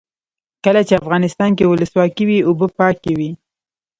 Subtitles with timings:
[0.65, 3.31] کله چې افغانستان کې ولسواکي وي اوبه پاکې وي.